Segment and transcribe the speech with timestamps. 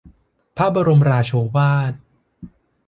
[0.57, 1.93] พระบรมราโชวาท